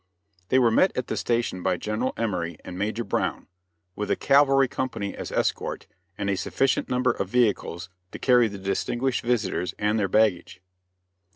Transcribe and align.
They 0.49 0.57
were 0.57 0.71
met 0.71 0.97
at 0.97 1.05
the 1.09 1.15
station 1.15 1.61
by 1.61 1.77
General 1.77 2.13
Emory 2.17 2.57
and 2.65 2.75
Major 2.75 3.03
Brown, 3.03 3.45
with 3.95 4.09
a 4.09 4.15
cavalry 4.15 4.67
company 4.67 5.15
as 5.15 5.31
escort 5.31 5.85
and 6.17 6.27
a 6.27 6.35
sufficient 6.35 6.89
number 6.89 7.11
of 7.11 7.29
vehicles 7.29 7.87
to 8.11 8.17
carry 8.17 8.47
the 8.47 8.57
distinguished 8.57 9.23
visitors 9.23 9.75
and 9.77 9.99
their 9.99 10.07
baggage. 10.07 10.59